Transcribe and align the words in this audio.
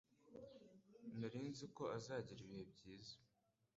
Nari 1.19 1.39
nzi 1.49 1.65
ko 1.75 1.83
azagira 1.97 2.39
ibihe 2.43 2.63
byiza. 2.71 3.15